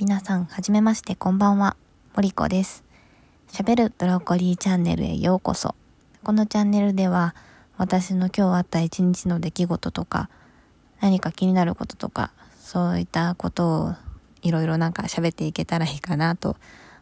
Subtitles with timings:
[0.00, 1.76] 皆さん、はじめまして、こんばんは。
[2.14, 2.84] 森子です。
[3.48, 5.74] 喋るブロッコリーチャンネルへようこそ。
[6.22, 7.34] このチャンネルでは、
[7.76, 10.30] 私の今日あった一日の出来事とか、
[11.00, 12.30] 何か気になることとか、
[12.60, 13.94] そういったことを
[14.42, 16.56] いろいろなんか喋っていけたらいいかなと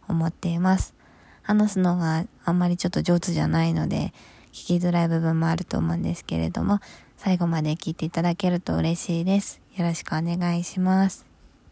[0.08, 0.94] 思っています。
[1.42, 4.14] 話すのがあんまりちょっと上手じゃないので、
[4.54, 6.80] 聞きづらい部分もあると思うんですけれども、
[7.18, 9.60] 最後まで聞いていただけると嬉しいです。
[9.76, 11.25] よろしくお願いします。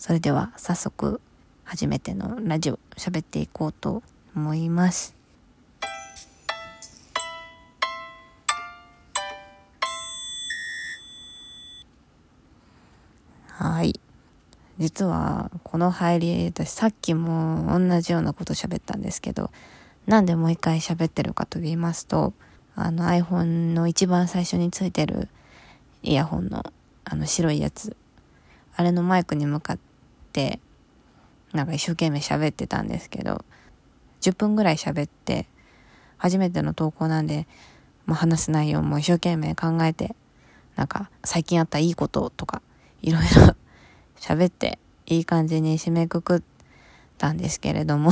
[0.06, 1.18] それでは早速
[1.64, 4.02] 初めてのラジオ喋っていこうと
[4.36, 5.16] 思います。
[13.48, 13.98] はい。
[14.76, 19.50] 実はこの入り私さっきも同じようなこと喋ったんですけど
[20.06, 22.34] なんでもう一回喋ってるかと言いますと
[22.74, 25.28] あの iPhone の一番最初についてる
[26.02, 26.62] イヤホンの
[27.04, 27.96] あの白いやつ
[28.76, 29.78] あれのマイクに向かっ
[30.34, 30.58] て
[31.52, 33.44] なんか一生懸命喋ってたんですけど
[34.20, 35.46] 10分ぐらい喋って
[36.18, 37.46] 初めての投稿なんで、
[38.06, 40.16] まあ、話す内容も一生懸命考えて
[40.74, 42.60] なんか最近あったいいこととか
[43.02, 43.54] いろいろ
[44.18, 46.42] 喋っていい感じに締めくくっ
[47.18, 48.10] たんですけれども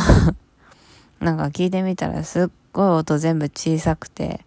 [1.20, 4.44] なんか聞いてみたらすっごい音全部小さくて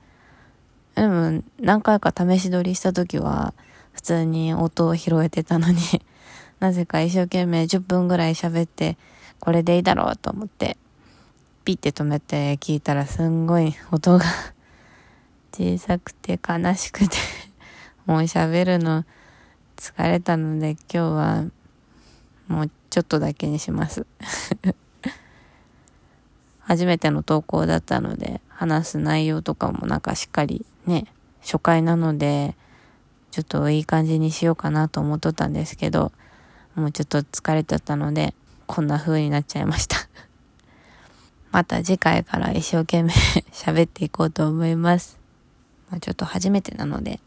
[0.96, 3.54] でも何回か試し撮りした時は
[3.92, 5.78] 普通に音を拾えてたのに
[6.66, 8.98] なぜか一生懸命10分ぐらい喋って、
[9.40, 10.78] これでいいだろうと思って、
[11.64, 14.26] ピッて止めて聞いたらすんごい音が
[15.54, 17.18] 小さくて悲しくて
[18.08, 19.06] もう喋るの
[19.78, 21.46] 疲れたので今日は
[22.48, 24.08] もうちょっとだけにします。
[26.62, 31.06] 初めての投稿だったので話す内容とかもなんかしっかりね、
[31.42, 32.56] 初回なので
[33.30, 36.12] ちょっといい感じにしようかなと思っとったんですけど、
[36.76, 38.34] もうちょっと疲れちゃったので、
[38.68, 39.98] こんな風になっちゃいました
[41.52, 43.14] また次回から一生懸命
[43.54, 45.18] 喋っていこうと思います。
[45.90, 47.22] まあ、ちょっと初めてなので、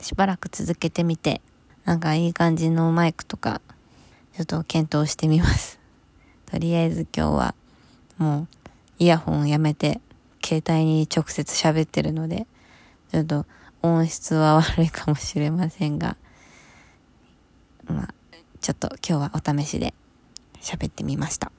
[0.00, 1.40] しばらく続けてみて、
[1.84, 3.60] なんかいい感じのマイクとか、
[4.34, 5.78] ちょっと検討してみます。
[6.46, 7.54] とりあえず今日は、
[8.18, 8.48] もう、
[8.98, 10.00] イヤホンをやめて、
[10.44, 12.46] 携帯に直接喋ってるので、
[13.12, 13.46] ちょっと
[13.82, 16.16] 音質は悪いかもしれませんが、
[17.86, 18.14] まあ、
[18.60, 19.94] ちょっと今日はお試しで
[20.60, 21.50] 喋ってみました。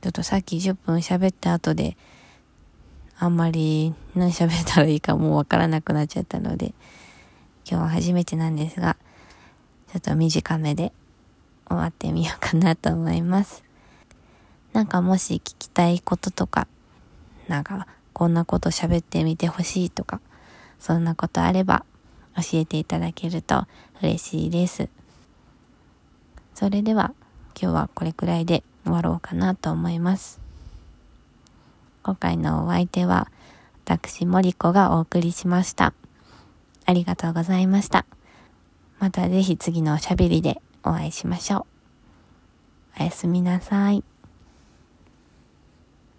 [0.00, 1.96] ちょっとさっき10分喋った後で、
[3.16, 6.74] あんまり何喋ったらいいかもうわからなくなっちゃったので、
[7.64, 8.96] 今日は初めてなんですが、
[9.92, 10.92] ちょっと短めで
[11.68, 13.62] 終わってみようかなと思います。
[14.72, 16.66] なんかもし聞きたいこととか、
[17.46, 20.20] なんかこんなこと喋ってみてほしいとか、
[20.80, 21.84] そんなことあれば
[22.36, 23.66] 教えていただけると
[24.02, 24.88] 嬉しいです。
[26.60, 27.14] それでは
[27.58, 30.38] 今日はこれくらいで終わろうかなと思います。
[32.02, 33.28] 今回のお相手は
[33.86, 35.94] 私森子がお送りしました。
[36.84, 38.04] ありがとうございました。
[38.98, 41.66] またぜひ次のおしゃべりでお会いしましょ
[42.98, 43.00] う。
[43.00, 44.04] おやすみなさい。